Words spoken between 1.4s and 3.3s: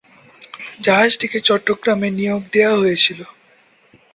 চট্টগ্রামে নিয়োগ দেয়া হয়েছিল।